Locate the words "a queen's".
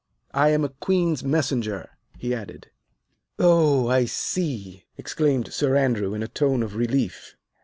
0.63-1.23